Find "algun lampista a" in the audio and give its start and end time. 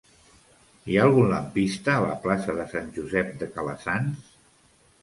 1.09-2.01